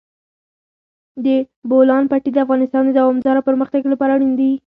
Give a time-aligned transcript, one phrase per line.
[1.25, 1.27] د
[1.69, 4.51] بولان پټي د افغانستان د دوامداره پرمختګ لپاره اړین دي.